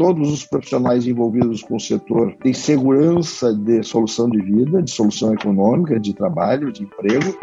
todos 0.00 0.32
os 0.32 0.46
profissionais 0.46 1.06
envolvidos 1.06 1.62
com 1.62 1.76
o 1.76 1.80
setor 1.80 2.34
têm 2.36 2.54
segurança 2.54 3.52
de 3.52 3.82
solução 3.82 4.30
de 4.30 4.40
vida, 4.40 4.82
de 4.82 4.90
solução 4.90 5.34
econômica, 5.34 6.00
de 6.00 6.14
trabalho, 6.14 6.72
de 6.72 6.84
emprego. 6.84 7.38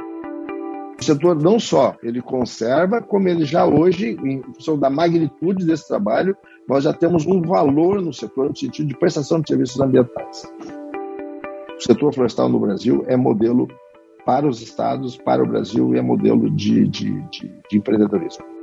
O 0.99 1.04
setor 1.04 1.40
não 1.40 1.60
só 1.60 1.96
ele 2.01 2.20
conserva, 2.20 2.99
como 2.99 3.29
ele 3.29 3.46
já 3.46 3.63
hoje, 3.63 4.17
em 4.24 4.42
função 4.42 4.76
da 4.76 4.90
magnitude 4.90 5.67
desse 5.67 5.88
trabalho, 5.88 6.35
nós 6.67 6.83
já 6.83 6.92
temos 6.92 7.28
um 7.28 7.44
valor 7.44 8.01
no 8.01 8.12
setor 8.12 8.49
no 8.49 8.58
sentido 8.58 8.87
de 8.87 8.97
prestação 8.97 9.39
de 9.39 9.49
serviços 9.49 9.79
ambientais. 9.79 10.51
O 11.78 11.83
setor 11.83 12.12
florestal 12.12 12.49
no 12.49 12.60
Brasil 12.60 13.05
é 13.08 13.15
modelo 13.15 13.67
para 14.26 14.47
os 14.47 14.63
estados, 14.63 15.15
para 15.15 15.44
o 15.44 15.47
Brasil 15.47 15.94
e 15.94 15.99
é 15.99 16.02
modelo 16.02 16.49
de, 16.49 16.88
de, 16.88 17.21
de, 17.30 17.52
de 17.70 17.77
empreendedorismo. 17.77 18.56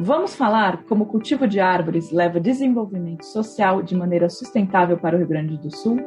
Vamos 0.00 0.36
falar 0.36 0.84
como 0.84 1.02
o 1.02 1.06
cultivo 1.08 1.48
de 1.48 1.58
árvores 1.58 2.12
leva 2.12 2.38
desenvolvimento 2.38 3.24
social 3.24 3.82
de 3.82 3.96
maneira 3.96 4.30
sustentável 4.30 4.96
para 4.96 5.16
o 5.16 5.18
Rio 5.18 5.26
Grande 5.26 5.56
do 5.56 5.74
Sul? 5.74 5.98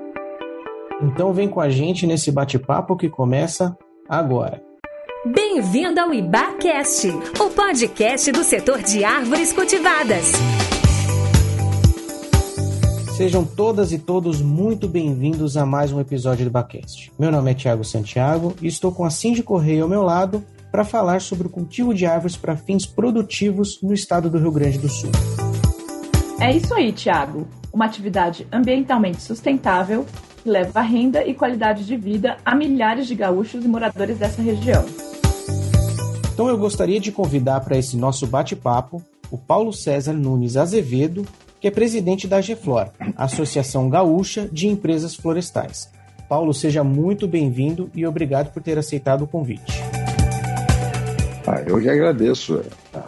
Então 1.02 1.34
vem 1.34 1.50
com 1.50 1.60
a 1.60 1.70
gente 1.70 2.08
nesse 2.08 2.32
bate-papo 2.32 2.96
que 2.96 3.10
começa 3.10 3.78
agora. 4.08 4.64
Bem-vindo 5.26 6.00
ao 6.00 6.14
IBACast, 6.14 7.10
o 7.38 7.50
podcast 7.50 8.32
do 8.32 8.46
setor 8.46 8.82
de 8.82 9.04
árvores 9.04 9.52
cultivadas. 9.52 10.32
Sejam 13.18 13.44
todas 13.44 13.92
e 13.92 14.00
todos 14.00 14.42
muito 14.42 14.88
bem-vindos 14.88 15.58
a 15.58 15.66
mais 15.66 15.92
um 15.92 16.00
episódio 16.00 16.46
do 16.46 16.48
IBACast. 16.48 17.12
Meu 17.20 17.30
nome 17.30 17.52
é 17.52 17.54
Tiago 17.54 17.84
Santiago 17.84 18.56
e 18.62 18.68
estou 18.68 18.94
com 18.94 19.04
a 19.04 19.10
Cindy 19.10 19.44
Correia 19.44 19.84
ao 19.84 19.90
meu 19.90 20.02
lado 20.02 20.42
para 20.72 20.86
falar 20.86 21.22
sobre 21.22 21.48
o 21.48 21.50
cultivo 21.50 21.94
de 21.94 22.06
árvores 22.06 22.38
para 22.38 22.56
fins 22.56 22.86
produtivos 22.86 23.80
no 23.82 23.94
estado 23.94 24.30
do 24.30 24.38
Rio 24.38 24.52
Grande 24.52 24.78
do 24.78 24.88
Sul. 24.88 25.12
É 26.40 26.56
isso 26.56 26.74
aí, 26.74 26.92
Tiago. 26.92 27.48
Uma 27.74 27.86
atividade 27.86 28.48
ambientalmente 28.52 29.22
sustentável 29.22 30.06
que 30.42 30.50
leva 30.50 30.82
renda 30.82 31.24
e 31.26 31.34
qualidade 31.34 31.86
de 31.86 31.96
vida 31.96 32.38
a 32.44 32.56
milhares 32.56 33.08
de 33.08 33.16
gaúchos 33.16 33.64
e 33.64 33.68
moradores 33.68 34.18
dessa 34.18 34.42
região. 34.42 34.84
Então 36.34 36.48
eu 36.48 36.58
gostaria 36.58 37.00
de 37.00 37.12
convidar 37.12 37.60
para 37.62 37.78
esse 37.78 37.96
nosso 37.96 38.26
bate-papo 38.26 39.04
o 39.30 39.38
Paulo 39.38 39.72
César 39.72 40.14
Nunes 40.14 40.58
Azevedo, 40.58 41.26
que 41.60 41.68
é 41.68 41.72
presidente 41.72 42.28
da 42.28 42.42
GEFLOR, 42.42 42.90
Associação 43.16 43.88
Gaúcha 43.88 44.50
de 44.52 44.68
Empresas 44.68 45.14
Florestais. 45.14 45.90
Paulo, 46.28 46.54
seja 46.54 46.84
muito 46.84 47.28
bem-vindo 47.28 47.92
e 47.94 48.06
obrigado 48.06 48.52
por 48.52 48.64
ter 48.64 48.78
aceitado 48.78 49.24
o 49.24 49.28
convite. 49.28 50.01
Ah, 51.46 51.62
eu 51.66 51.80
que 51.80 51.90
agradeço 51.90 52.62
a, 52.94 53.04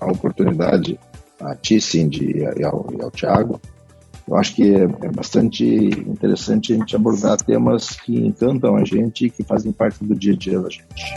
a, 0.00 0.06
oportunidade, 0.06 0.98
a 1.40 1.54
ti, 1.54 1.80
Cindy, 1.80 2.38
e 2.38 2.64
ao, 2.64 2.86
e 2.96 3.02
ao 3.02 3.10
Tiago. 3.10 3.60
Eu 4.28 4.36
acho 4.36 4.54
que 4.56 4.74
é, 4.74 4.82
é, 4.82 5.12
bastante 5.12 5.64
interessante 5.64 6.72
a 6.72 6.76
gente 6.76 6.96
abordar 6.96 7.36
temas 7.36 7.90
que 7.90 8.26
encantam 8.26 8.76
a 8.76 8.84
gente 8.84 9.26
e 9.26 9.30
que 9.30 9.44
fazem 9.44 9.70
parte 9.70 10.04
do 10.04 10.16
dia 10.16 10.32
a 10.32 10.36
dia 10.36 10.58
da 10.58 10.68
gente. 10.68 11.14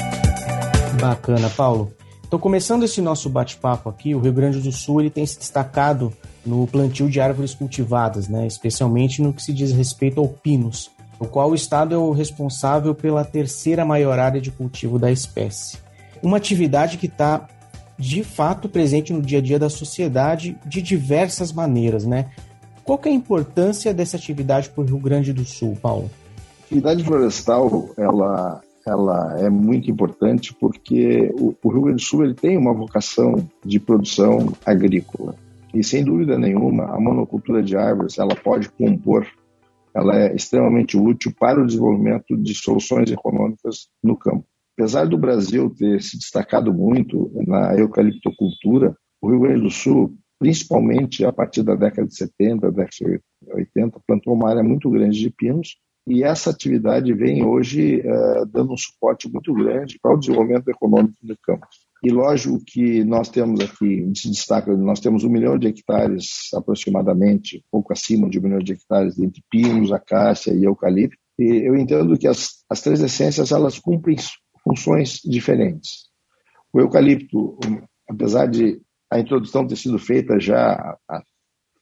Bacana, 1.01 1.49
Paulo. 1.49 1.91
Então, 2.27 2.37
começando 2.37 2.83
esse 2.83 3.01
nosso 3.01 3.27
bate-papo 3.27 3.89
aqui, 3.89 4.13
o 4.13 4.19
Rio 4.19 4.31
Grande 4.31 4.59
do 4.59 4.71
Sul 4.71 5.01
ele 5.01 5.09
tem 5.09 5.25
se 5.25 5.39
destacado 5.39 6.13
no 6.45 6.67
plantio 6.67 7.09
de 7.09 7.19
árvores 7.19 7.55
cultivadas, 7.55 8.27
né? 8.27 8.45
especialmente 8.45 9.19
no 9.19 9.33
que 9.33 9.41
se 9.41 9.51
diz 9.51 9.71
respeito 9.71 10.19
ao 10.19 10.27
pinus, 10.27 10.91
o 11.19 11.25
qual 11.25 11.49
o 11.49 11.55
estado 11.55 11.95
é 11.95 11.97
o 11.97 12.11
responsável 12.11 12.93
pela 12.93 13.25
terceira 13.25 13.83
maior 13.83 14.19
área 14.19 14.39
de 14.39 14.51
cultivo 14.51 14.99
da 14.99 15.11
espécie. 15.11 15.79
Uma 16.21 16.37
atividade 16.37 16.97
que 16.97 17.07
está 17.07 17.47
de 17.97 18.23
fato 18.23 18.69
presente 18.69 19.11
no 19.11 19.21
dia 19.21 19.39
a 19.39 19.41
dia 19.41 19.59
da 19.59 19.69
sociedade 19.69 20.57
de 20.65 20.81
diversas 20.81 21.51
maneiras, 21.51 22.05
né? 22.05 22.31
Qual 22.83 22.99
é 23.05 23.09
a 23.09 23.11
importância 23.11 23.93
dessa 23.93 24.17
atividade 24.17 24.69
para 24.69 24.81
o 24.81 24.85
Rio 24.85 24.97
Grande 24.99 25.33
do 25.33 25.45
Sul, 25.45 25.77
Paulo? 25.81 26.09
A 26.61 26.65
atividade 26.65 27.03
florestal, 27.03 27.89
ela 27.97 28.61
ela 28.85 29.37
é 29.39 29.49
muito 29.49 29.91
importante 29.91 30.53
porque 30.53 31.31
o, 31.37 31.53
o 31.61 31.71
Rio 31.71 31.81
Grande 31.81 31.97
do 31.97 32.07
Sul 32.07 32.23
ele 32.23 32.33
tem 32.33 32.57
uma 32.57 32.73
vocação 32.73 33.47
de 33.63 33.79
produção 33.79 34.53
agrícola 34.65 35.35
e 35.73 35.83
sem 35.83 36.03
dúvida 36.03 36.39
nenhuma 36.39 36.85
a 36.85 36.99
monocultura 36.99 37.61
de 37.61 37.75
árvores 37.75 38.17
ela 38.17 38.35
pode 38.35 38.69
compor 38.69 39.27
ela 39.93 40.17
é 40.17 40.35
extremamente 40.35 40.97
útil 40.97 41.33
para 41.37 41.61
o 41.61 41.65
desenvolvimento 41.65 42.37
de 42.37 42.53
soluções 42.55 43.11
econômicas 43.11 43.89
no 44.03 44.15
campo. 44.15 44.45
Apesar 44.79 45.09
do 45.09 45.17
Brasil 45.17 45.69
ter 45.69 46.01
se 46.01 46.17
destacado 46.17 46.73
muito 46.73 47.29
na 47.45 47.77
eucaliptocultura, 47.77 48.95
o 49.21 49.29
Rio 49.29 49.41
Grande 49.41 49.63
do 49.63 49.69
Sul, 49.69 50.15
principalmente 50.39 51.25
a 51.25 51.33
partir 51.33 51.63
da 51.63 51.75
década 51.75 52.07
de 52.07 52.15
70, 52.15 52.71
década 52.71 52.87
de 52.89 53.53
80, 53.53 53.99
plantou 54.07 54.33
uma 54.33 54.49
área 54.49 54.63
muito 54.63 54.89
grande 54.89 55.19
de 55.19 55.29
pinos 55.31 55.75
e 56.07 56.23
essa 56.23 56.49
atividade 56.49 57.13
vem 57.13 57.45
hoje 57.45 57.99
uh, 57.99 58.45
dando 58.45 58.71
um 58.71 58.77
suporte 58.77 59.29
muito 59.29 59.53
grande 59.53 59.99
para 60.01 60.13
o 60.13 60.17
desenvolvimento 60.17 60.69
econômico 60.69 61.17
do 61.23 61.35
campo. 61.43 61.67
E 62.01 62.09
lógico 62.09 62.63
que 62.65 63.03
nós 63.03 63.27
temos 63.27 63.59
aqui, 63.59 64.09
se 64.15 64.29
destaca, 64.29 64.73
nós 64.77 65.01
temos 65.01 65.25
um 65.25 65.29
milhão 65.29 65.59
de 65.59 65.67
hectares 65.67 66.53
aproximadamente, 66.53 67.61
pouco 67.69 67.91
acima 67.91 68.29
de 68.29 68.39
um 68.39 68.43
milhão 68.43 68.59
de 68.59 68.71
hectares 68.71 69.19
entre 69.19 69.43
pinos, 69.51 69.91
acácia 69.91 70.53
e 70.53 70.63
eucalipto. 70.63 71.17
E 71.37 71.67
eu 71.67 71.75
entendo 71.75 72.17
que 72.17 72.27
as, 72.27 72.63
as 72.69 72.81
três 72.81 73.01
essências 73.01 73.51
elas 73.51 73.77
cumprem 73.77 74.15
funções 74.69 75.19
diferentes. 75.25 76.09
O 76.71 76.79
eucalipto, 76.79 77.57
apesar 78.07 78.45
de 78.45 78.79
a 79.11 79.19
introdução 79.19 79.65
ter 79.65 79.75
sido 79.75 79.97
feita 79.97 80.39
já 80.39 80.95
há, 81.09 81.23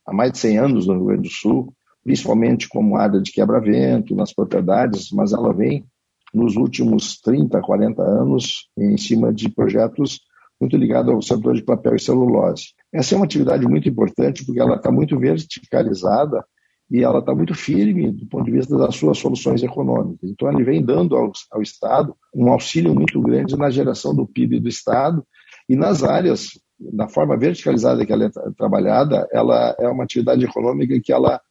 há 0.05 0.13
mais 0.13 0.31
de 0.31 0.37
100 0.37 0.57
anos 0.59 0.87
no 0.87 0.93
Rio 0.93 1.05
Grande 1.07 1.23
do 1.23 1.33
Sul, 1.33 1.73
principalmente 2.03 2.69
como 2.69 2.95
área 2.95 3.21
de 3.21 3.31
quebra-vento 3.31 4.15
nas 4.15 4.33
propriedades, 4.33 5.11
mas 5.11 5.33
ela 5.33 5.53
vem 5.53 5.85
nos 6.33 6.55
últimos 6.55 7.19
30, 7.19 7.59
40 7.59 8.01
anos 8.01 8.69
em 8.77 8.97
cima 8.97 9.33
de 9.33 9.49
projetos 9.49 10.21
muito 10.59 10.77
ligados 10.77 11.13
ao 11.13 11.21
setor 11.21 11.55
de 11.55 11.63
papel 11.63 11.95
e 11.95 11.99
celulose. 11.99 12.73
Essa 12.91 13.13
é 13.13 13.17
uma 13.17 13.25
atividade 13.25 13.67
muito 13.67 13.89
importante 13.89 14.45
porque 14.45 14.59
ela 14.59 14.75
está 14.75 14.91
muito 14.91 15.19
verticalizada 15.19 16.43
e 16.89 17.03
ela 17.03 17.19
está 17.19 17.35
muito 17.35 17.53
firme 17.53 18.11
do 18.11 18.25
ponto 18.27 18.45
de 18.45 18.51
vista 18.51 18.77
das 18.77 18.95
suas 18.95 19.17
soluções 19.17 19.61
econômicas. 19.61 20.29
Então, 20.29 20.51
ele 20.51 20.63
vem 20.63 20.83
dando 20.83 21.15
ao, 21.15 21.31
ao 21.51 21.61
Estado 21.61 22.15
um 22.33 22.49
auxílio 22.49 22.95
muito 22.95 23.21
grande 23.21 23.57
na 23.57 23.69
geração 23.69 24.15
do 24.15 24.25
PIB 24.25 24.59
do 24.59 24.69
Estado 24.69 25.25
e 25.67 25.75
nas 25.75 26.03
áreas, 26.03 26.59
da 26.79 27.07
forma 27.07 27.37
verticalizada 27.37 28.05
que 28.05 28.13
ela 28.13 28.25
é 28.25 28.29
trabalhada, 28.57 29.27
ela 29.31 29.75
é 29.79 29.87
uma 29.89 30.03
atividade 30.03 30.45
econômica 30.45 30.99
que 31.03 31.11
ela 31.11 31.41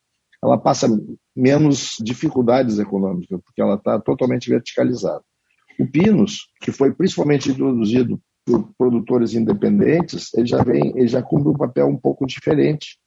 ela 0.43 0.59
passa 0.59 0.87
menos 1.35 1.97
dificuldades 2.01 2.79
econômicas, 2.79 3.41
porque 3.43 3.61
ela 3.61 3.75
está 3.75 3.99
totalmente 3.99 4.49
verticalizada. 4.49 5.23
O 5.79 5.87
Pinus, 5.87 6.49
que 6.61 6.71
foi 6.71 6.93
principalmente 6.95 7.51
introduzido 7.51 8.21
por 8.45 8.71
produtores 8.79 9.35
independentes, 9.35 10.33
ele 10.35 10.47
já 10.47 10.63
vem, 10.63 10.93
ele 10.97 11.09
já 11.09 11.23
cumpre 11.23 11.49
um 11.49 11.57
papel 11.57 11.89
um 11.89 11.97
pouco 11.97 12.27
diferente, 12.27 12.99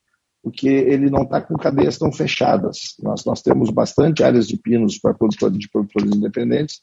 porque 0.43 0.67
ele 0.67 1.09
não 1.09 1.23
está 1.23 1.41
com 1.41 1.55
cadeias 1.55 1.97
tão 1.97 2.11
fechadas. 2.11 2.95
Nós, 3.01 3.25
nós 3.25 3.41
temos 3.41 3.69
bastante 3.69 4.23
áreas 4.23 4.47
de 4.47 4.57
pinos 4.57 4.97
para 4.97 5.13
produtores 5.13 5.57
de 5.57 5.69
produtores 5.69 6.15
independentes, 6.15 6.81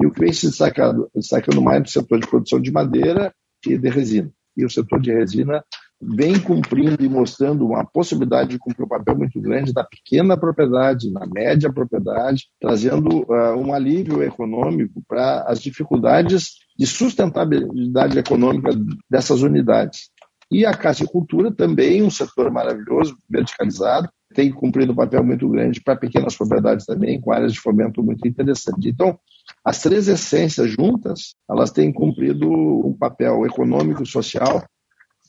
e 0.00 0.06
o 0.06 0.12
que 0.12 0.20
vem 0.20 0.32
se 0.32 0.46
destacando, 0.46 1.10
destacando 1.14 1.60
mais 1.60 1.80
no 1.80 1.88
setor 1.88 2.20
de 2.20 2.26
produção 2.28 2.60
de 2.60 2.70
madeira 2.70 3.34
e 3.66 3.76
de 3.76 3.88
resina. 3.88 4.30
E 4.56 4.64
o 4.64 4.70
setor 4.70 5.00
de 5.00 5.12
resina 5.12 5.64
vem 6.00 6.38
cumprindo 6.38 7.04
e 7.04 7.08
mostrando 7.08 7.66
uma 7.66 7.84
possibilidade 7.84 8.50
de 8.50 8.58
cumprir 8.58 8.84
um 8.84 8.88
papel 8.88 9.16
muito 9.16 9.40
grande 9.40 9.72
da 9.72 9.82
pequena 9.82 10.36
propriedade, 10.36 11.10
na 11.10 11.26
média 11.26 11.72
propriedade, 11.72 12.44
trazendo 12.60 13.24
uh, 13.24 13.56
um 13.56 13.74
alívio 13.74 14.22
econômico 14.22 15.02
para 15.08 15.42
as 15.42 15.60
dificuldades 15.60 16.58
de 16.78 16.86
sustentabilidade 16.86 18.18
econômica 18.18 18.70
dessas 19.10 19.42
unidades. 19.42 20.10
E 20.50 20.64
a 20.64 20.72
cassicultura 20.72 21.52
também, 21.52 22.02
um 22.02 22.10
setor 22.10 22.50
maravilhoso, 22.50 23.16
verticalizado, 23.28 24.08
tem 24.34 24.50
cumprido 24.50 24.92
um 24.92 24.96
papel 24.96 25.24
muito 25.24 25.48
grande 25.48 25.80
para 25.80 25.96
pequenas 25.96 26.36
propriedades 26.36 26.86
também, 26.86 27.20
com 27.20 27.32
áreas 27.32 27.52
de 27.52 27.60
fomento 27.60 28.02
muito 28.02 28.26
interessantes. 28.26 28.86
Então, 28.86 29.18
as 29.64 29.80
três 29.80 30.08
essências 30.08 30.70
juntas, 30.70 31.34
elas 31.48 31.70
têm 31.70 31.92
cumprido 31.92 32.48
um 32.50 32.94
papel 32.94 33.44
econômico, 33.46 34.04
social 34.06 34.64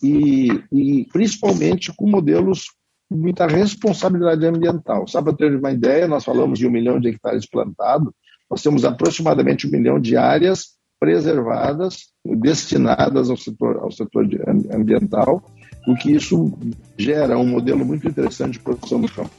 e, 0.01 0.48
e 0.71 1.06
principalmente 1.12 1.94
com 1.95 2.10
modelos 2.10 2.65
com 3.10 3.15
muita 3.18 3.48
responsabilidade 3.48 4.45
ambiental. 4.45 5.07
Só 5.07 5.22
para 5.22 5.33
ter 5.36 5.56
uma 5.56 5.72
ideia, 5.72 6.07
nós 6.07 6.24
falamos 6.24 6.60
de 6.60 6.68
um 6.68 6.72
milhão 6.72 7.00
de 7.00 7.10
hectares 7.10 7.50
plantados, 7.50 8.12
nós 8.50 8.62
temos 8.62 8.86
aproximadamente 8.86 9.68
um 9.68 9.72
milhão 9.72 10.00
de 10.00 10.15
áreas 10.15 10.78
preservadas, 11.00 12.10
destinadas 12.25 13.30
ao 13.30 13.38
setor, 13.38 13.78
ao 13.78 13.92
setor 13.92 14.28
ambiental, 14.74 15.42
o 15.88 15.96
que 15.96 16.12
isso 16.12 16.51
gera 16.98 17.38
um 17.38 17.46
modelo 17.46 17.86
muito 17.86 18.07
interessante 18.07 18.54
de 18.54 18.60
produção 18.60 19.00
do 19.00 19.12
campo. 19.12 19.31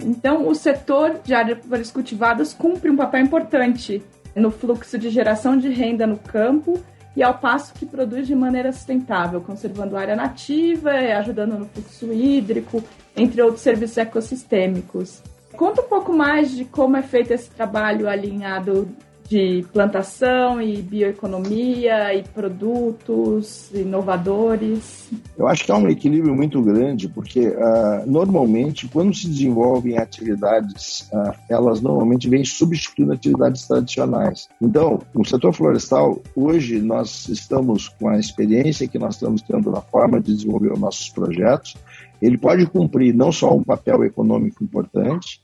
Então, 0.00 0.48
o 0.48 0.54
setor 0.54 1.20
de 1.24 1.32
árvores 1.32 1.90
cultivadas 1.90 2.52
cumpre 2.52 2.90
um 2.90 2.96
papel 2.96 3.22
importante 3.22 4.02
no 4.34 4.50
fluxo 4.50 4.98
de 4.98 5.10
geração 5.10 5.56
de 5.56 5.68
renda 5.68 6.06
no 6.06 6.18
campo 6.18 6.80
e 7.14 7.22
ao 7.22 7.38
passo 7.38 7.74
que 7.74 7.86
produz 7.86 8.26
de 8.26 8.34
maneira 8.34 8.72
sustentável, 8.72 9.40
conservando 9.40 9.96
área 9.96 10.16
nativa, 10.16 10.90
ajudando 10.90 11.58
no 11.58 11.66
fluxo 11.66 12.12
hídrico, 12.12 12.82
entre 13.16 13.42
outros 13.42 13.62
serviços 13.62 13.98
ecossistêmicos. 13.98 15.22
Conta 15.56 15.82
um 15.82 15.88
pouco 15.88 16.12
mais 16.12 16.50
de 16.50 16.64
como 16.64 16.96
é 16.96 17.02
feito 17.02 17.32
esse 17.32 17.50
trabalho 17.50 18.08
alinhado 18.08 18.88
de 19.32 19.64
plantação 19.72 20.60
e 20.60 20.82
bioeconomia 20.82 22.14
e 22.14 22.22
produtos 22.22 23.70
inovadores? 23.72 25.08
Eu 25.38 25.48
acho 25.48 25.64
que 25.64 25.72
há 25.72 25.76
um 25.78 25.88
equilíbrio 25.88 26.34
muito 26.34 26.60
grande, 26.60 27.08
porque 27.08 27.48
uh, 27.48 28.04
normalmente, 28.06 28.86
quando 28.88 29.14
se 29.14 29.26
desenvolvem 29.26 29.96
atividades, 29.96 31.08
uh, 31.14 31.32
elas 31.48 31.80
normalmente 31.80 32.28
vêm 32.28 32.44
substituindo 32.44 33.14
atividades 33.14 33.66
tradicionais. 33.66 34.50
Então, 34.60 35.00
no 35.14 35.24
setor 35.24 35.54
florestal, 35.54 36.20
hoje 36.36 36.82
nós 36.82 37.26
estamos 37.30 37.88
com 37.88 38.10
a 38.10 38.18
experiência 38.18 38.86
que 38.86 38.98
nós 38.98 39.14
estamos 39.14 39.40
tendo 39.40 39.70
na 39.70 39.80
forma 39.80 40.20
de 40.20 40.34
desenvolver 40.34 40.74
os 40.74 40.78
nossos 40.78 41.08
projetos, 41.08 41.74
ele 42.20 42.36
pode 42.36 42.66
cumprir 42.66 43.14
não 43.14 43.32
só 43.32 43.56
um 43.56 43.64
papel 43.64 44.04
econômico 44.04 44.62
importante, 44.62 45.40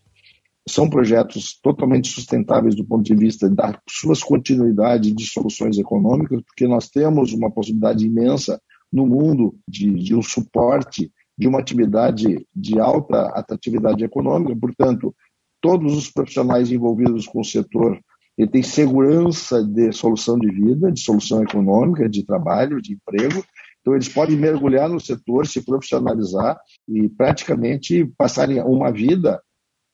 são 0.68 0.88
projetos 0.88 1.58
totalmente 1.62 2.08
sustentáveis 2.08 2.74
do 2.74 2.84
ponto 2.84 3.02
de 3.02 3.14
vista 3.14 3.48
da 3.48 3.78
suas 3.88 4.22
continuidade 4.22 5.12
de 5.12 5.26
soluções 5.26 5.78
econômicas, 5.78 6.42
porque 6.42 6.68
nós 6.68 6.88
temos 6.88 7.32
uma 7.32 7.50
possibilidade 7.50 8.06
imensa 8.06 8.60
no 8.92 9.06
mundo 9.06 9.56
de, 9.68 9.92
de 9.94 10.14
um 10.14 10.22
suporte 10.22 11.10
de 11.36 11.46
uma 11.46 11.60
atividade 11.60 12.46
de 12.54 12.80
alta 12.80 13.28
atratividade 13.28 14.04
econômica, 14.04 14.56
portanto, 14.56 15.14
todos 15.60 15.96
os 15.96 16.10
profissionais 16.10 16.70
envolvidos 16.70 17.26
com 17.26 17.40
o 17.40 17.44
setor 17.44 18.00
ele 18.38 18.48
tem 18.48 18.62
segurança 18.62 19.64
de 19.64 19.90
solução 19.92 20.38
de 20.38 20.48
vida, 20.48 20.92
de 20.92 21.00
solução 21.00 21.42
econômica, 21.42 22.08
de 22.08 22.24
trabalho, 22.24 22.80
de 22.80 22.92
emprego. 22.92 23.44
Então, 23.80 23.94
eles 23.94 24.08
podem 24.08 24.36
mergulhar 24.36 24.88
no 24.88 25.00
setor, 25.00 25.44
se 25.44 25.64
profissionalizar 25.64 26.56
e 26.88 27.08
praticamente 27.08 28.04
passarem 28.16 28.62
uma 28.62 28.92
vida 28.92 29.42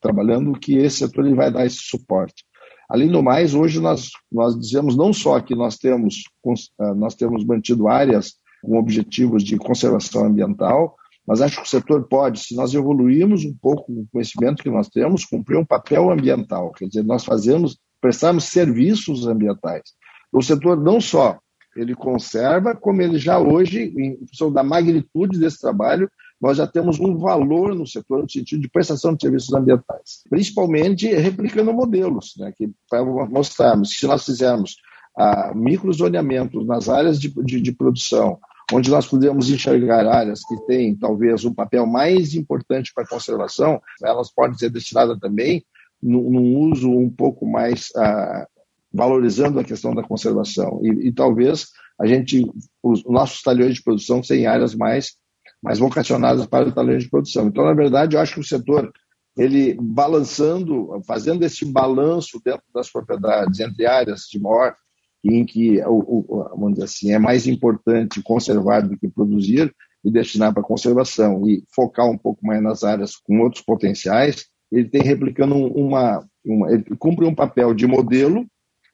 trabalhando, 0.05 0.53
que 0.53 0.77
esse 0.77 0.99
setor 0.99 1.25
ele 1.25 1.35
vai 1.35 1.51
dar 1.51 1.65
esse 1.65 1.79
suporte. 1.79 2.45
Além 2.91 3.09
do 3.09 3.23
mais, 3.23 3.55
hoje 3.55 3.81
nós, 3.81 4.11
nós 4.31 4.59
dizemos 4.59 4.95
não 4.95 5.11
só 5.13 5.41
que 5.41 5.55
nós 5.55 5.79
temos, 5.79 6.25
ah, 6.79 6.95
nós 6.95 7.15
temos 7.15 7.43
mantido 7.43 7.89
áreas 7.89 8.35
com 8.63 8.79
objetivos 8.79 9.43
de 9.43 9.57
conservação 9.57 10.27
ambiental, 10.27 10.95
mas 11.27 11.41
acho 11.41 11.57
que 11.57 11.63
o 11.63 11.69
setor 11.69 12.07
pode, 12.07 12.41
se 12.41 12.55
nós 12.55 12.75
evoluirmos 12.75 13.47
um 13.47 13.57
pouco 13.61 13.91
o 13.91 14.07
conhecimento 14.13 14.63
que 14.63 14.69
nós 14.71 14.89
temos, 14.89 15.25
cumprir 15.25 15.57
um 15.57 15.65
papel 15.65 16.11
ambiental, 16.11 16.71
quer 16.73 16.87
dizer, 16.87 17.03
nós 17.03 17.25
fazemos, 17.25 17.79
prestamos 17.99 18.45
serviços 18.45 19.27
ambientais. 19.27 19.83
O 20.31 20.43
setor 20.43 20.79
não 20.79 21.01
só 21.01 21.39
ele 21.75 21.95
conserva, 21.95 22.77
como 22.77 23.01
ele 23.01 23.19
já 23.19 23.39
hoje, 23.39 23.95
em 23.97 24.19
função 24.27 24.53
da 24.53 24.63
magnitude 24.63 25.41
desse 25.41 25.61
trabalho, 25.61 26.09
nós 26.45 26.59
já 26.59 26.67
temos 26.67 27.01
um 27.01 27.17
valor 27.17 27.75
no 27.75 27.87
setor 27.87 28.23
no 28.23 28.31
sentido 28.31 28.61
de 28.61 28.69
prestação 28.69 29.15
de 29.15 29.23
serviços 29.23 29.55
ambientais, 29.55 30.25
principalmente 30.29 31.07
replicando 31.07 31.73
modelos, 31.73 32.35
né, 32.37 32.53
que 32.55 32.71
para 32.91 33.03
mostrarmos 33.03 33.91
que 33.91 34.01
se 34.01 34.07
nós 34.07 34.27
fizermos 34.27 34.77
ah, 35.17 35.55
microzoneamentos 35.55 36.67
nas 36.67 36.91
áreas 36.91 37.19
de, 37.19 37.33
de, 37.43 37.63
de 37.63 37.73
produção, 37.73 38.39
onde 38.75 38.91
nós 38.91 39.07
podemos 39.07 39.49
enxergar 39.49 40.07
áreas 40.07 40.43
que 40.47 40.55
têm 40.67 40.95
talvez 40.95 41.47
um 41.47 41.55
papel 41.55 41.87
mais 41.87 42.35
importante 42.35 42.93
para 42.95 43.05
a 43.05 43.09
conservação, 43.09 43.81
elas 44.03 44.31
podem 44.31 44.59
ser 44.59 44.69
destinadas 44.69 45.19
também 45.19 45.65
num, 46.03 46.59
uso 46.71 46.91
um 46.91 47.09
pouco 47.09 47.47
mais 47.47 47.89
ah, 47.97 48.47
valorizando 48.93 49.59
a 49.59 49.65
questão 49.65 49.95
da 49.95 50.03
conservação. 50.03 50.79
E, 50.83 51.09
e, 51.09 51.13
talvez 51.13 51.69
a 51.99 52.07
gente 52.07 52.45
os 52.83 53.03
nossos 53.07 53.41
talhões 53.41 53.77
de 53.77 53.83
produção 53.83 54.23
sem 54.23 54.47
áreas 54.47 54.75
mais 54.75 55.15
mais 55.65 55.79
vocacionadas 55.79 56.45
para 56.45 56.69
o 56.69 56.73
talento 56.73 57.01
de 57.01 57.09
produção. 57.09 57.47
Então, 57.47 57.65
na 57.65 57.73
verdade, 57.73 58.15
eu 58.15 58.21
acho 58.21 58.35
que 58.35 58.41
o 58.41 58.45
setor, 58.45 58.93
ele 59.35 59.75
balançando, 59.81 60.91
fazendo 61.07 61.43
esse 61.43 61.65
balanço 61.65 62.39
dentro 62.45 62.65
das 62.75 62.93
propriedades 62.93 63.59
entre 63.61 63.87
áreas 63.87 64.27
de 64.31 64.39
maior, 64.39 64.77
em 65.25 65.43
que, 65.47 65.81
vamos 65.81 66.75
dizer 66.75 66.85
assim, 66.85 67.13
é 67.13 67.19
mais 67.19 67.47
importante 67.47 68.23
conservar 68.23 68.83
do 68.83 68.99
que 68.99 69.09
produzir 69.09 69.75
e 70.05 70.11
destinar 70.11 70.53
para 70.53 70.63
conservação 70.63 71.49
e 71.49 71.65
focar 71.75 72.11
um 72.11 72.19
pouco 72.19 72.47
mais 72.47 72.63
nas 72.63 72.85
áreas 72.85 73.17
com 73.17 73.41
outros 73.41 73.65
potenciais, 73.65 74.45
ele 74.71 74.91
tem 74.91 75.01
replicando 75.01 75.55
uma, 75.55 76.23
uma 76.45 76.71
ele 76.71 76.85
cumpre 76.99 77.25
um 77.25 77.35
papel 77.35 77.73
de 77.73 77.87
modelo, 77.87 78.45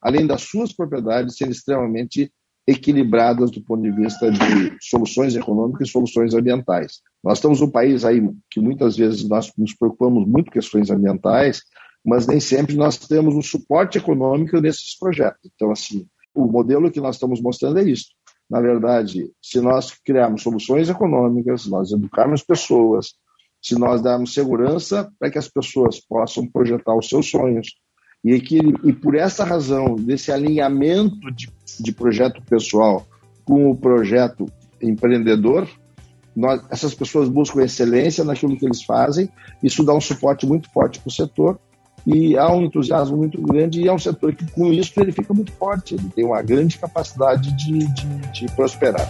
além 0.00 0.24
das 0.24 0.42
suas 0.42 0.72
propriedades 0.72 1.36
serem 1.36 1.50
extremamente 1.50 2.32
equilibradas 2.70 3.50
do 3.50 3.60
ponto 3.62 3.82
de 3.82 3.90
vista 3.90 4.30
de 4.30 4.76
soluções 4.80 5.34
econômicas 5.34 5.88
e 5.88 5.90
soluções 5.90 6.34
ambientais. 6.34 7.00
Nós 7.22 7.38
estamos 7.38 7.60
um 7.60 7.70
país 7.70 8.04
aí 8.04 8.22
que 8.48 8.60
muitas 8.60 8.96
vezes 8.96 9.28
nós 9.28 9.52
nos 9.58 9.74
preocupamos 9.74 10.26
muito 10.26 10.46
com 10.46 10.52
questões 10.52 10.90
ambientais, 10.90 11.62
mas 12.04 12.26
nem 12.26 12.38
sempre 12.38 12.76
nós 12.76 12.96
temos 12.96 13.34
um 13.34 13.42
suporte 13.42 13.98
econômico 13.98 14.60
nesses 14.60 14.96
projetos. 14.96 15.50
Então, 15.54 15.72
assim, 15.72 16.06
o 16.34 16.46
modelo 16.46 16.90
que 16.90 17.00
nós 17.00 17.16
estamos 17.16 17.42
mostrando 17.42 17.80
é 17.80 17.82
isso. 17.82 18.06
Na 18.48 18.60
verdade, 18.60 19.30
se 19.42 19.60
nós 19.60 19.92
criarmos 20.04 20.42
soluções 20.42 20.88
econômicas, 20.88 21.66
nós 21.66 21.92
educarmos 21.92 22.42
pessoas, 22.42 23.14
se 23.60 23.78
nós 23.78 24.00
darmos 24.00 24.32
segurança 24.32 25.10
para 25.18 25.30
que 25.30 25.38
as 25.38 25.48
pessoas 25.48 26.00
possam 26.00 26.46
projetar 26.46 26.96
os 26.96 27.08
seus 27.08 27.28
sonhos, 27.28 27.74
e, 28.24 28.40
que, 28.40 28.58
e 28.84 28.92
por 28.92 29.14
essa 29.14 29.44
razão, 29.44 29.96
desse 29.96 30.30
alinhamento 30.30 31.30
de, 31.32 31.48
de 31.80 31.92
projeto 31.92 32.42
pessoal 32.42 33.06
com 33.44 33.70
o 33.70 33.76
projeto 33.76 34.46
empreendedor, 34.80 35.68
nós, 36.36 36.62
essas 36.70 36.94
pessoas 36.94 37.28
buscam 37.28 37.62
excelência 37.62 38.24
naquilo 38.24 38.56
que 38.56 38.64
eles 38.64 38.82
fazem, 38.82 39.28
isso 39.62 39.82
dá 39.82 39.94
um 39.94 40.00
suporte 40.00 40.46
muito 40.46 40.70
forte 40.70 41.00
para 41.00 41.08
o 41.08 41.12
setor, 41.12 41.58
e 42.06 42.36
há 42.36 42.50
um 42.50 42.64
entusiasmo 42.64 43.16
muito 43.16 43.40
grande, 43.42 43.82
e 43.82 43.88
é 43.88 43.92
um 43.92 43.98
setor 43.98 44.34
que, 44.34 44.50
com 44.52 44.72
isso, 44.72 44.98
ele 44.98 45.12
fica 45.12 45.34
muito 45.34 45.52
forte, 45.52 45.94
ele 45.94 46.08
tem 46.14 46.24
uma 46.24 46.40
grande 46.40 46.78
capacidade 46.78 47.54
de, 47.56 47.78
de, 47.78 48.16
de 48.32 48.46
prosperar. 48.54 49.06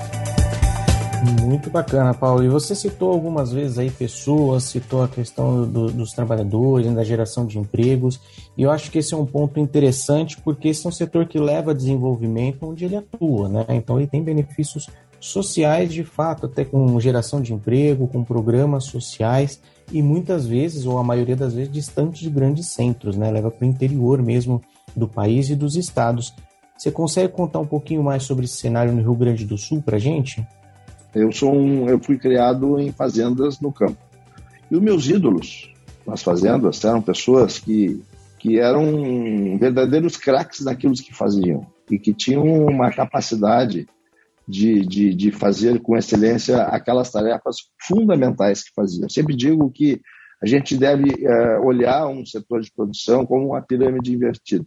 Muito 1.23 1.69
bacana, 1.69 2.15
Paulo. 2.15 2.43
E 2.43 2.49
você 2.49 2.75
citou 2.75 3.13
algumas 3.13 3.53
vezes 3.53 3.79
aí 3.79 3.91
pessoas, 3.91 4.65
citou 4.65 5.03
a 5.03 5.09
questão 5.09 5.69
do, 5.69 5.91
dos 5.91 6.13
trabalhadores, 6.13 6.91
da 6.93 7.05
geração 7.05 7.45
de 7.45 7.59
empregos. 7.59 8.21
E 8.57 8.63
eu 8.63 8.71
acho 8.71 8.91
que 8.91 8.99
esse 8.99 9.13
é 9.13 9.17
um 9.17 9.27
ponto 9.27 9.61
interessante 9.61 10.41
porque 10.41 10.69
esse 10.69 10.87
é 10.87 10.89
um 10.89 10.93
setor 10.93 11.27
que 11.27 11.39
leva 11.39 11.75
desenvolvimento 11.75 12.67
onde 12.67 12.87
ele 12.87 12.97
atua, 12.97 13.49
né? 13.49 13.67
Então 13.69 13.99
ele 13.99 14.07
tem 14.07 14.23
benefícios 14.23 14.89
sociais 15.21 15.93
de 15.93 16.03
fato, 16.03 16.47
até 16.47 16.65
com 16.65 16.99
geração 16.99 17.43
de 17.43 17.53
emprego, 17.53 18.09
com 18.09 18.25
programas 18.25 18.85
sociais 18.85 19.61
e 19.93 20.03
muitas 20.03 20.47
vezes, 20.47 20.87
ou 20.87 20.97
a 20.97 21.05
maioria 21.05 21.37
das 21.37 21.53
vezes, 21.53 21.71
distante 21.71 22.23
de 22.23 22.31
grandes 22.31 22.69
centros, 22.69 23.17
né? 23.17 23.31
Leva 23.31 23.51
para 23.51 23.67
o 23.67 23.69
interior 23.69 24.23
mesmo 24.23 24.63
do 24.97 25.07
país 25.07 25.51
e 25.51 25.55
dos 25.55 25.77
estados. 25.77 26.33
Você 26.79 26.91
consegue 26.91 27.31
contar 27.31 27.59
um 27.59 27.67
pouquinho 27.67 28.03
mais 28.03 28.23
sobre 28.23 28.47
esse 28.47 28.57
cenário 28.57 28.93
no 28.93 29.03
Rio 29.03 29.15
Grande 29.15 29.45
do 29.45 29.59
Sul 29.59 29.83
para 29.83 29.99
gente? 29.99 30.43
Eu 31.15 31.33
sou 31.33 31.55
um, 31.55 31.89
eu 31.89 31.99
fui 31.99 32.19
criado 32.19 32.79
em 32.79 32.93
fazendas 32.93 33.61
no 33.61 33.73
campo. 33.73 33.99
E 34.71 34.77
os 34.77 34.83
meus 34.83 35.09
ídolos 35.09 35.73
nas 36.07 36.23
fazendas 36.23 36.85
eram 36.85 37.03
pessoas 37.03 37.59
que, 37.59 38.01
que 38.39 38.59
eram 38.59 39.59
verdadeiros 39.59 40.17
craques 40.17 40.61
naquilo 40.61 40.95
que 40.95 41.13
faziam 41.13 41.67
e 41.91 41.99
que 41.99 42.15
tinham 42.15 42.45
uma 42.45 42.91
capacidade 42.93 43.89
de, 44.47 44.81
de, 44.81 45.15
de 45.15 45.33
fazer 45.33 45.81
com 45.81 45.97
excelência 45.97 46.63
aquelas 46.63 47.11
tarefas 47.11 47.57
fundamentais 47.87 48.63
que 48.63 48.75
faziam. 48.75 49.05
Eu 49.05 49.11
sempre 49.11 49.35
digo 49.35 49.71
que 49.71 50.01
a 50.43 50.47
gente 50.47 50.77
deve 50.77 51.25
é, 51.25 51.59
olhar 51.59 52.07
um 52.09 52.25
setor 52.25 52.61
de 52.61 52.73
produção 52.73 53.27
como 53.27 53.49
uma 53.49 53.63
pirâmide 53.63 54.15
invertida. 54.15 54.65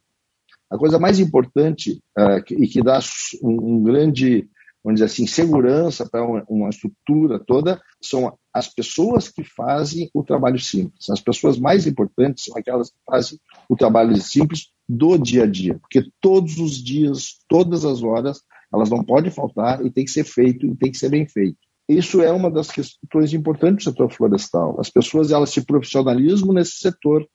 A 0.70 0.78
coisa 0.78 1.00
mais 1.00 1.20
importante 1.20 2.00
é, 2.18 2.38
e 2.52 2.68
que 2.68 2.82
dá 2.82 3.00
um, 3.42 3.76
um 3.76 3.84
grande 3.84 4.48
vamos 4.84 5.00
dizer 5.00 5.06
assim, 5.06 5.25
segurança 5.25 6.08
para 6.08 6.25
uma, 6.25 6.44
uma, 6.48 6.70
estrutura 6.70 7.40
toda, 7.40 7.82
são 8.02 8.38
as 8.54 8.68
pessoas 8.68 9.30
que 9.30 9.44
fazem 9.44 10.10
o 10.13 10.24
trabalho 10.24 10.60
simples. 10.60 11.10
As 11.10 11.22
pessoas 11.22 11.58
mais 11.58 11.88
importantes 11.88 12.46
são 12.46 12.58
aquelas 12.58 12.90
que 12.90 12.98
fazem 13.06 13.40
o 13.70 13.75
trabalho 13.75 14.16
simples 14.18 14.72
do 14.88 15.18
dia 15.18 15.44
a 15.44 15.48
dia, 15.48 15.80
porque 15.80 16.04
todos 16.20 16.58
os 16.58 16.84
dias, 16.84 17.38
todas 17.48 17.86
as 17.86 18.04
horas, 18.04 18.42
elas 18.74 18.90
não 18.90 19.04
podem 19.04 19.32
faltar 19.32 19.86
e 19.86 19.90
tem 19.90 20.04
que 20.04 20.12
ser 20.12 20.25
feito 20.25 20.66
e 20.66 20.75
tem 20.75 20.92
que 20.92 20.98
ser 20.98 21.10
bem 21.10 21.28
feito. 21.28 21.58
Isso 21.88 22.22
é 22.22 22.32
uma 22.32 22.50
das 22.50 22.70
questões 22.70 23.34
importantes 23.34 23.86
do 23.86 23.92
setor 23.92 24.12
florestal. 24.12 24.80
As 24.80 24.90
pessoas 24.90 25.32
elas 25.32 25.50
se 25.50 25.66
profissionalizam 25.66 26.54
nesse 26.54 26.78
setor 26.78 27.28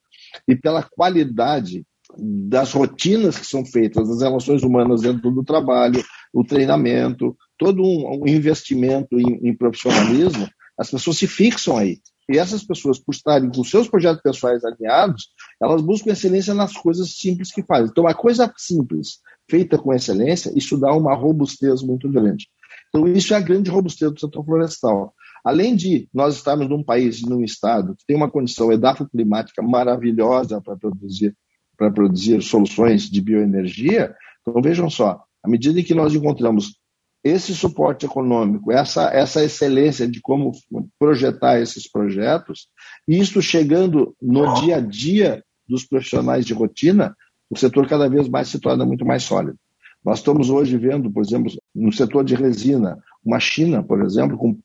e 0.47 0.57
pela 0.57 0.83
qualidade 0.83 1.85
das 2.17 2.73
rotinas 2.73 3.39
que 3.39 3.47
são 3.47 3.65
feitas, 3.65 4.09
das 4.09 4.23
relações 4.23 4.63
humanas 4.63 5.03
dentro 5.03 5.31
do 5.31 5.45
trabalho, 5.45 6.03
o 6.33 6.45
treinamento, 6.45 7.37
todo 7.59 7.83
um, 7.83 8.27
investimento 8.27 9.19
em, 9.19 9.49
em, 9.49 9.55
profissionalismo, 9.55 10.49
as 10.79 10.91
pessoas 10.91 11.19
se 11.19 11.27
fixam 11.27 11.77
aí. 11.77 11.99
E 12.31 12.39
essas 12.39 12.63
pessoas, 12.63 12.99
por 12.99 13.15
estarem 13.15 13.51
com 13.51 13.65
seus 13.65 13.89
projetos 13.89 14.23
pessoais 14.23 14.63
alinhados, 14.65 15.29
elas 15.61 15.81
buscam 15.81 16.13
excelência 16.13 16.53
nas 16.53 16.75
coisas 16.75 17.17
simples 17.17 17.51
que 17.51 17.63
fazem. 17.63 17.89
Então, 17.91 18.07
a 18.07 18.15
coisa 18.15 18.53
simples 18.57 19.21
feita 19.51 19.79
com 19.79 19.95
excelência, 19.95 20.53
isso 20.55 20.77
dá 20.77 20.93
uma 20.93 21.15
robustez 21.15 21.83
muito 21.83 22.09
grande. 22.11 22.47
Então, 22.89 23.09
isso 23.09 23.33
é 23.33 23.37
a 23.37 23.41
grande 23.41 23.71
robustez 23.71 24.13
do 24.13 24.21
setor 24.21 24.45
florestal. 24.45 25.15
Além 25.45 25.75
de 25.75 26.09
nós 26.13 26.37
estarmos 26.37 26.69
num 26.69 26.83
país, 26.83 27.23
num 27.23 27.43
estado 27.43 27.97
que 27.97 28.05
tem 28.07 28.17
uma 28.17 28.31
condição 28.31 28.73
edafoclimática 28.73 29.63
maravilhosa 29.63 30.61
para 30.61 30.77
produzir, 30.77 31.35
para 31.77 31.91
produzir 31.91 32.43
soluções 32.43 33.09
de 33.09 33.21
bioenergia, 33.21 34.15
então 34.43 34.61
vejam 34.61 34.91
só, 34.91 35.23
à 35.49 35.51
medida 35.51 35.83
que 35.83 35.95
nós 35.95 36.15
encontramos 36.15 36.79
esse 37.25 37.55
suporte 37.55 38.05
econômico, 38.05 38.71
essa, 38.71 39.09
essa 39.09 39.43
excelência 39.43 40.07
de 40.07 40.21
como 40.21 40.53
projetar 40.99 41.59
esses 41.59 41.91
projetos, 41.91 42.69
isso 43.09 43.41
chegando 43.41 44.15
no 44.21 44.55
dia 44.61 44.77
a 44.77 44.81
dia 44.81 45.43
dos 45.67 45.85
profissionais 45.85 46.45
de 46.45 46.53
rotina, 46.53 47.17
o 47.51 47.57
setor 47.57 47.89
cada 47.89 48.09
vez 48.09 48.29
mais 48.29 48.49
se 48.49 48.61
torna 48.61 48.85
muito 48.85 49.07
mais 49.07 49.23
sólido. 49.23 49.59
Nós 50.05 50.19
estamos 50.19 50.51
hoje 50.51 50.77
vendo, 50.77 51.11
por 51.11 51.23
exemplo, 51.23 51.51
no 51.75 51.93
setor 51.93 52.25
de 52.25 52.35
resina, 52.35 52.99
uma 53.25 53.41
China, 53.41 53.83
por 53.83 54.03
exemplo, 54.05 54.37
com, 54.37 54.57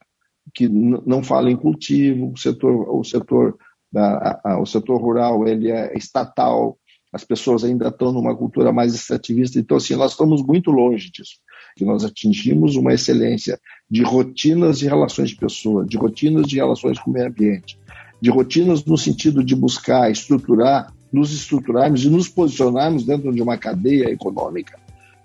que 0.53 0.67
não 0.67 1.23
fala 1.23 1.49
em 1.49 1.55
cultivo, 1.55 2.33
o 2.33 2.37
setor, 2.37 2.93
o 2.93 3.03
setor, 3.05 3.57
da, 3.91 4.39
a, 4.43 4.59
o 4.59 4.65
setor 4.65 5.01
rural 5.01 5.47
ele 5.47 5.71
é 5.71 5.97
estatal, 5.97 6.77
as 7.13 7.23
pessoas 7.23 7.63
ainda 7.63 7.89
estão 7.89 8.11
numa 8.11 8.35
cultura 8.35 8.73
mais 8.73 8.95
extrativista, 8.95 9.59
então 9.59 9.77
assim, 9.77 9.95
nós 9.95 10.11
estamos 10.11 10.41
muito 10.41 10.71
longe 10.71 11.11
disso, 11.11 11.35
que 11.77 11.85
nós 11.85 12.03
atingimos 12.03 12.75
uma 12.75 12.91
excelência 12.91 13.59
de 13.89 14.01
rotinas 14.01 14.79
de 14.79 14.87
relações 14.87 15.29
de 15.29 15.35
pessoa, 15.35 15.85
de 15.85 15.95
rotinas 15.95 16.47
de 16.47 16.55
relações 16.55 16.97
com 16.97 17.11
o 17.11 17.13
meio 17.13 17.27
ambiente, 17.27 17.77
de 18.19 18.31
rotinas 18.31 18.83
no 18.83 18.97
sentido 18.97 19.43
de 19.43 19.55
buscar 19.55 20.09
estruturar, 20.09 20.91
nos 21.11 21.31
estruturarmos 21.31 22.03
e 22.03 22.09
nos 22.09 22.27
posicionarmos 22.27 23.05
dentro 23.05 23.31
de 23.31 23.41
uma 23.41 23.57
cadeia 23.57 24.09
econômica 24.09 24.79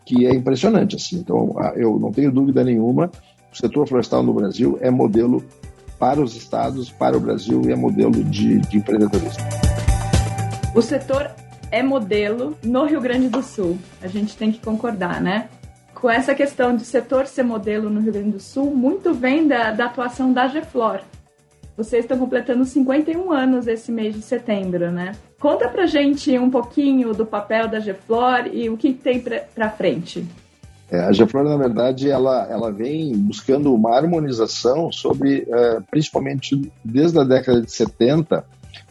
que 0.04 0.26
é 0.26 0.34
impressionante. 0.34 0.96
Assim. 0.96 1.16
Então, 1.16 1.54
eu 1.76 1.98
não 1.98 2.10
tenho 2.12 2.32
dúvida 2.32 2.64
nenhuma, 2.64 3.10
o 3.52 3.56
setor 3.56 3.86
florestal 3.88 4.22
no 4.22 4.34
Brasil 4.34 4.78
é 4.82 4.90
modelo 4.90 5.42
para 5.98 6.20
os 6.20 6.36
estados, 6.36 6.90
para 6.90 7.16
o 7.16 7.20
Brasil 7.20 7.62
e 7.66 7.72
é 7.72 7.76
modelo 7.76 8.22
de, 8.24 8.58
de 8.58 8.76
empreendedorismo. 8.76 9.42
O 10.74 10.82
setor 10.82 11.30
é 11.70 11.82
modelo 11.82 12.56
no 12.62 12.84
Rio 12.84 13.00
Grande 13.00 13.28
do 13.28 13.42
Sul. 13.42 13.78
A 14.02 14.06
gente 14.06 14.36
tem 14.36 14.50
que 14.50 14.60
concordar, 14.60 15.20
né? 15.20 15.48
Com 15.94 16.08
essa 16.08 16.34
questão 16.34 16.76
de 16.76 16.84
setor 16.84 17.26
ser 17.26 17.42
modelo 17.42 17.90
no 17.90 18.00
Rio 18.00 18.12
Grande 18.12 18.30
do 18.30 18.40
Sul, 18.40 18.74
muito 18.74 19.12
vem 19.12 19.46
da, 19.46 19.72
da 19.72 19.86
atuação 19.86 20.32
da 20.32 20.46
GEFLOR. 20.48 21.00
Vocês 21.76 22.04
estão 22.04 22.18
completando 22.18 22.64
51 22.64 23.30
anos 23.30 23.68
esse 23.68 23.92
mês 23.92 24.14
de 24.14 24.22
setembro, 24.22 24.90
né? 24.90 25.12
Conta 25.38 25.68
pra 25.68 25.86
gente 25.86 26.36
um 26.36 26.50
pouquinho 26.50 27.14
do 27.14 27.24
papel 27.24 27.68
da 27.68 27.78
GFLOR 27.78 28.48
e 28.52 28.68
o 28.68 28.76
que 28.76 28.92
tem 28.92 29.20
para 29.20 29.70
frente. 29.70 30.26
É, 30.90 31.00
a 31.00 31.10
GFLOR, 31.10 31.44
na 31.44 31.56
verdade, 31.56 32.10
ela, 32.10 32.48
ela 32.50 32.72
vem 32.72 33.16
buscando 33.16 33.72
uma 33.72 33.94
harmonização 33.94 34.90
sobre, 34.90 35.46
é, 35.48 35.80
principalmente 35.88 36.60
desde 36.84 37.18
a 37.18 37.24
década 37.24 37.60
de 37.60 37.70
70, 37.70 38.44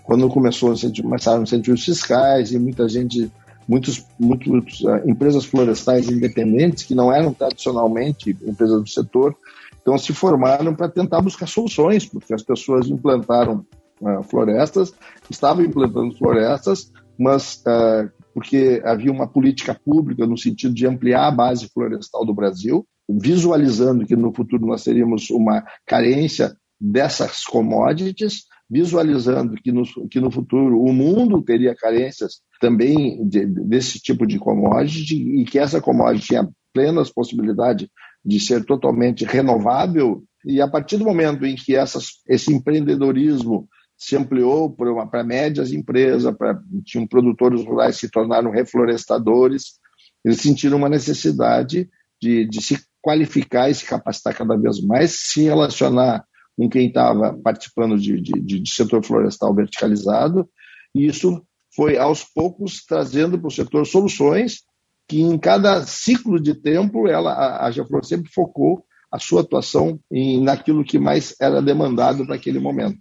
quando 0.08 0.30
começou, 0.30 0.74
começaram 1.02 1.44
os 1.44 1.52
incentivos 1.52 1.84
fiscais 1.84 2.54
e 2.54 2.58
muita 2.58 2.88
gente, 2.88 3.30
muitos, 3.68 4.06
muitos 4.18 4.80
uh, 4.80 5.02
empresas 5.06 5.44
florestais 5.44 6.10
independentes, 6.10 6.86
que 6.86 6.96
não 6.96 7.12
eram 7.12 7.34
tradicionalmente 7.34 8.30
empresas 8.30 8.82
do 8.82 8.88
setor, 8.88 9.36
então 9.82 9.98
se 9.98 10.14
formaram 10.14 10.74
para 10.74 10.88
tentar 10.88 11.20
buscar 11.20 11.46
soluções, 11.46 12.06
porque 12.06 12.34
as 12.34 12.42
pessoas 12.42 12.88
implantaram 12.88 13.66
uh, 14.00 14.24
florestas, 14.24 14.94
estavam 15.30 15.66
implantando 15.66 16.18
florestas, 16.18 16.90
mas 17.20 17.62
uh, 17.68 18.10
porque 18.34 18.82
havia 18.86 19.12
uma 19.12 19.28
política 19.28 19.78
pública 19.84 20.26
no 20.26 20.38
sentido 20.38 20.74
de 20.74 20.88
ampliar 20.88 21.28
a 21.28 21.32
base 21.32 21.68
florestal 21.68 22.26
do 22.26 22.34
Brasil, 22.34 22.88
visualizando 23.10 24.06
que 24.06 24.16
no 24.16 24.34
futuro 24.34 24.66
nós 24.66 24.86
teríamos 24.86 25.30
uma 25.32 25.66
carência 25.86 26.56
dessas 26.80 27.44
commodities, 27.44 28.44
visualizando 28.70 29.56
que 29.56 29.72
no, 29.72 29.84
que 30.10 30.20
no 30.20 30.30
futuro 30.30 30.82
o 30.82 30.92
mundo 30.92 31.42
teria 31.42 31.76
carências 31.76 32.42
também 32.60 33.26
de, 33.28 33.46
desse 33.46 34.00
tipo 34.00 34.26
de 34.28 34.38
commodity 34.38 35.16
e 35.40 35.46
que 35.46 35.58
essa 35.58 35.80
commodity 35.80 36.28
tinha 36.28 36.50
plenas 36.74 37.10
possibilidades 37.10 37.88
de 38.24 38.40
ser 38.40 38.66
totalmente 38.66 39.24
renovável. 39.24 40.24
E 40.46 40.62
a 40.62 40.68
partir 40.68 40.98
do 40.98 41.06
momento 41.06 41.46
em 41.46 41.56
que 41.56 41.76
essas, 41.76 42.22
esse 42.28 42.54
empreendedorismo 42.54 43.68
se 43.98 44.16
ampliou 44.16 44.70
para 44.70 45.24
médias 45.24 45.72
empresas, 45.72 46.36
para 46.38 46.62
tinham 46.86 47.08
produtores 47.08 47.66
rurais 47.66 47.96
que 47.96 48.06
se 48.06 48.12
tornaram 48.12 48.52
reflorestadores. 48.52 49.80
Eles 50.24 50.40
sentiram 50.40 50.78
uma 50.78 50.90
necessidade 50.90 51.90
de, 52.22 52.46
de 52.46 52.62
se 52.62 52.78
qualificar 53.02 53.70
e 53.70 53.74
se 53.74 53.86
capacitar 53.86 54.36
cada 54.36 54.56
vez 54.56 54.82
mais, 54.82 55.12
se 55.12 55.44
relacionar 55.44 56.26
com 56.58 56.68
quem 56.68 56.88
estava 56.88 57.38
participando 57.38 57.98
de, 57.98 58.20
de, 58.20 58.60
de, 58.60 58.70
setor 58.72 59.06
florestal 59.06 59.54
verticalizado. 59.54 60.50
E 60.94 61.06
isso 61.06 61.46
foi, 61.76 61.98
aos 61.98 62.24
poucos, 62.24 62.84
trazendo 62.84 63.38
para 63.38 63.48
o 63.48 63.52
setor 63.52 63.86
soluções 63.86 64.64
que, 65.08 65.22
em 65.22 65.38
cada 65.38 65.86
ciclo 65.86 66.42
de 66.42 66.56
tempo, 66.56 67.08
ela, 67.08 67.32
a, 67.32 67.68
a 67.68 67.72
Geflor 67.72 68.04
sempre 68.04 68.32
focou 68.34 68.84
a 69.12 69.20
sua 69.20 69.42
atuação 69.42 70.00
em, 70.12 70.42
naquilo 70.42 70.84
que 70.84 70.98
mais 70.98 71.36
era 71.40 71.62
demandado 71.62 72.26
para 72.26 72.36
aquele 72.36 72.60
momento. 72.60 72.98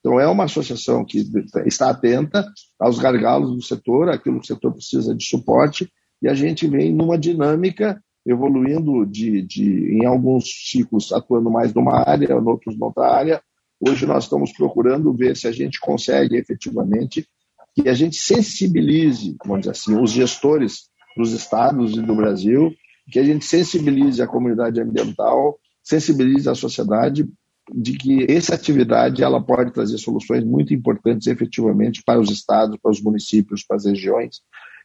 Então, 0.00 0.20
é 0.20 0.26
uma 0.28 0.44
associação 0.44 1.04
que 1.04 1.24
está 1.64 1.90
atenta 1.90 2.44
aos 2.78 2.98
gargalos 2.98 3.54
do 3.54 3.62
setor, 3.62 4.08
aquilo 4.08 4.40
que 4.40 4.44
o 4.44 4.54
setor 4.54 4.72
precisa 4.72 5.14
de 5.14 5.24
suporte, 5.24 5.90
e 6.20 6.28
a 6.28 6.34
gente 6.34 6.66
vem 6.66 6.92
numa 6.92 7.16
dinâmica 7.16 8.02
evoluindo 8.26 9.06
de, 9.06 9.40
de 9.42 9.94
em 9.94 10.04
alguns 10.04 10.44
ciclos 10.68 11.12
atuando 11.12 11.50
mais 11.50 11.72
numa 11.72 12.00
área, 12.06 12.32
em 12.32 12.46
outros 12.46 12.76
noutra 12.76 13.06
área. 13.06 13.42
Hoje 13.80 14.06
nós 14.06 14.24
estamos 14.24 14.52
procurando 14.52 15.12
ver 15.12 15.36
se 15.36 15.46
a 15.46 15.52
gente 15.52 15.78
consegue 15.78 16.36
efetivamente 16.36 17.26
que 17.74 17.88
a 17.88 17.94
gente 17.94 18.16
sensibilize, 18.16 19.36
vamos 19.44 19.60
dizer 19.60 19.72
assim, 19.72 20.00
os 20.00 20.10
gestores 20.10 20.88
dos 21.16 21.32
estados 21.32 21.94
e 21.94 22.02
do 22.02 22.16
Brasil, 22.16 22.74
que 23.10 23.18
a 23.18 23.24
gente 23.24 23.44
sensibilize 23.44 24.20
a 24.22 24.26
comunidade 24.26 24.80
ambiental, 24.80 25.58
sensibilize 25.82 26.48
a 26.48 26.54
sociedade 26.54 27.28
de 27.72 27.92
que 27.92 28.26
essa 28.30 28.54
atividade 28.54 29.22
ela 29.22 29.42
pode 29.42 29.72
trazer 29.72 29.98
soluções 29.98 30.44
muito 30.44 30.72
importantes 30.72 31.26
efetivamente 31.26 32.02
para 32.04 32.20
os 32.20 32.30
estados, 32.30 32.78
para 32.80 32.90
os 32.90 33.02
municípios, 33.02 33.64
para 33.64 33.76
as 33.76 33.84
regiões, 33.84 34.40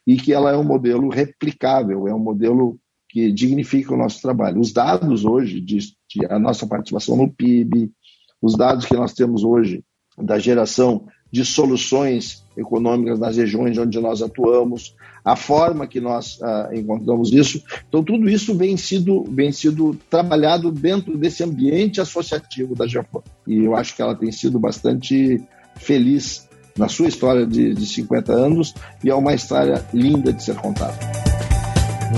e 0.06 0.16
que 0.16 0.32
ela 0.32 0.50
é 0.50 0.56
um 0.56 0.64
modelo 0.64 1.08
replicável, 1.08 2.08
é 2.08 2.14
um 2.14 2.18
modelo 2.18 2.78
que 3.12 3.30
dignifica 3.30 3.92
o 3.92 3.96
nosso 3.96 4.22
trabalho. 4.22 4.58
Os 4.58 4.72
dados 4.72 5.24
hoje 5.24 5.60
de, 5.60 5.78
de 5.78 6.26
a 6.30 6.38
nossa 6.38 6.66
participação 6.66 7.14
no 7.14 7.30
PIB, 7.30 7.92
os 8.40 8.56
dados 8.56 8.86
que 8.86 8.94
nós 8.94 9.12
temos 9.12 9.44
hoje 9.44 9.84
da 10.16 10.38
geração 10.38 11.06
de 11.30 11.44
soluções 11.44 12.44
econômicas 12.56 13.18
nas 13.18 13.36
regiões 13.36 13.78
onde 13.78 13.98
nós 14.00 14.20
atuamos, 14.22 14.94
a 15.24 15.36
forma 15.36 15.86
que 15.86 16.00
nós 16.00 16.38
uh, 16.40 16.74
encontramos 16.74 17.32
isso. 17.32 17.62
Então, 17.88 18.02
tudo 18.02 18.28
isso 18.28 18.54
vem 18.54 18.76
sido, 18.76 19.24
vem 19.24 19.52
sido 19.52 19.94
trabalhado 20.10 20.70
dentro 20.70 21.16
desse 21.16 21.42
ambiente 21.42 22.00
associativo 22.00 22.74
da 22.74 22.86
Japão. 22.86 23.22
E 23.46 23.64
eu 23.64 23.74
acho 23.76 23.94
que 23.94 24.02
ela 24.02 24.14
tem 24.14 24.32
sido 24.32 24.58
bastante 24.58 25.40
feliz 25.76 26.48
na 26.76 26.88
sua 26.88 27.08
história 27.08 27.46
de, 27.46 27.74
de 27.74 27.86
50 27.86 28.32
anos 28.32 28.74
e 29.02 29.10
é 29.10 29.14
uma 29.14 29.34
história 29.34 29.84
linda 29.92 30.32
de 30.32 30.42
ser 30.42 30.56
contada. 30.56 31.31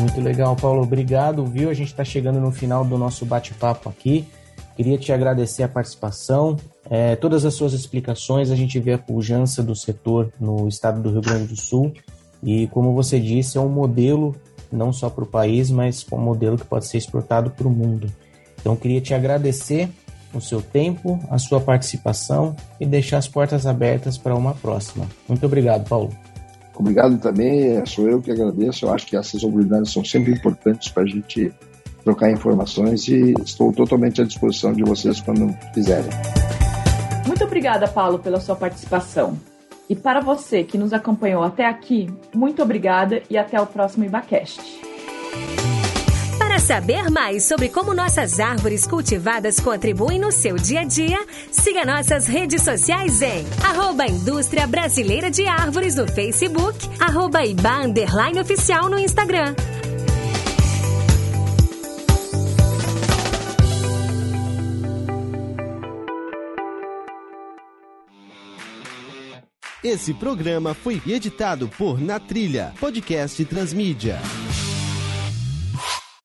Muito 0.01 0.21
legal, 0.21 0.57
Paulo. 0.57 0.83
Obrigado, 0.83 1.45
viu? 1.47 1.71
A 1.71 1.75
gente 1.75 1.89
está 1.89 2.05
chegando 2.05 2.41
no 2.41 2.51
final 2.51 2.85
do 2.85 2.99
nosso 2.99 3.25
bate-papo 3.25 3.89
aqui. 3.89 4.27
Queria 4.77 4.99
te 4.99 5.13
agradecer 5.13 5.63
a 5.63 5.69
participação, 5.69 6.57
é, 6.91 7.15
todas 7.15 7.45
as 7.45 7.55
suas 7.55 7.73
explicações. 7.73 8.51
A 8.51 8.57
gente 8.57 8.79
vê 8.81 8.95
a 8.95 8.99
pujança 8.99 9.63
do 9.63 9.75
setor 9.75 10.33
no 10.41 10.67
estado 10.67 11.01
do 11.01 11.11
Rio 11.11 11.21
Grande 11.21 11.47
do 11.47 11.57
Sul 11.57 11.93
e, 12.43 12.67
como 12.69 12.93
você 12.93 13.21
disse, 13.21 13.57
é 13.57 13.61
um 13.61 13.69
modelo 13.69 14.35
não 14.71 14.93
só 14.93 15.09
para 15.09 15.23
o 15.23 15.27
país, 15.27 15.71
mas 15.71 16.05
um 16.11 16.19
modelo 16.19 16.59
que 16.59 16.65
pode 16.65 16.87
ser 16.87 16.99
exportado 16.99 17.51
para 17.51 17.69
o 17.69 17.71
mundo. 17.71 18.09
Então, 18.61 18.75
queria 18.75 19.01
te 19.01 19.15
agradecer 19.15 19.89
o 20.35 20.41
seu 20.41 20.61
tempo, 20.61 21.21
a 21.31 21.39
sua 21.39 21.61
participação 21.61 22.57
e 22.81 22.85
deixar 22.85 23.19
as 23.19 23.29
portas 23.29 23.67
abertas 23.67 24.19
para 24.19 24.35
uma 24.35 24.55
próxima. 24.55 25.07
Muito 25.29 25.47
obrigado, 25.47 25.89
Paulo. 25.89 26.11
Obrigado 26.77 27.19
também, 27.19 27.85
sou 27.87 28.09
eu 28.09 28.21
que 28.21 28.31
agradeço. 28.31 28.87
Eu 28.87 28.93
acho 28.93 29.07
que 29.07 29.17
essas 29.17 29.43
oportunidades 29.45 29.93
são 29.93 30.05
sempre 30.05 30.33
importantes 30.33 30.89
para 30.89 31.05
a 31.05 31.07
gente 31.07 31.53
trocar 32.03 32.31
informações 32.31 33.09
e 33.09 33.35
estou 33.45 33.73
totalmente 33.73 34.21
à 34.21 34.25
disposição 34.25 34.73
de 34.73 34.83
vocês 34.83 35.21
quando 35.21 35.53
quiserem. 35.73 36.11
Muito 37.27 37.45
obrigada, 37.45 37.89
Paulo, 37.89 38.19
pela 38.19 38.41
sua 38.41 38.55
participação. 38.55 39.39
E 39.89 39.95
para 39.95 40.21
você 40.21 40.65
que 40.65 40.79
nos 40.79 40.93
acompanhou 40.93 41.43
até 41.43 41.67
aqui, 41.67 42.09
muito 42.35 42.63
obrigada 42.63 43.23
e 43.31 43.37
até 43.37 43.61
o 43.61 43.67
próximo 43.67 44.05
IbaCast. 44.05 44.61
Saber 46.65 47.11
mais 47.11 47.45
sobre 47.45 47.69
como 47.69 47.93
nossas 47.93 48.41
árvores 48.41 48.87
cultivadas 48.87 49.61
contribuem 49.61 50.19
no 50.19 50.33
seu 50.33 50.57
dia 50.57 50.81
a 50.81 50.85
dia, 50.85 51.19
siga 51.51 51.85
nossas 51.85 52.27
redes 52.27 52.63
sociais 52.63 53.21
em 53.21 53.45
arroba 53.63 54.07
Indústria 54.07 54.67
Brasileira 54.67 55.31
de 55.31 55.47
Árvores 55.47 55.95
no 55.95 56.11
Facebook, 56.11 56.89
arroba 56.99 57.45
Iba 57.45 57.85
Underline 57.85 58.41
Oficial 58.41 58.89
no 58.89 58.99
Instagram. 58.99 59.55
Esse 69.83 70.15
programa 70.15 70.73
foi 70.73 71.03
editado 71.07 71.69
por 71.69 72.01
Na 72.01 72.19
Trilha, 72.19 72.73
podcast 72.81 73.45
Transmídia. 73.45 74.19